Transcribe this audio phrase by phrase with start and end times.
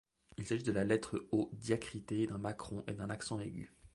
[0.39, 3.71] Il s’agit de la lettre O diacritée d’un macron et d’un accent aigu.